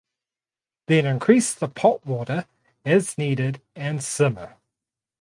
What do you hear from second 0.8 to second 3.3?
Then increase the pot water as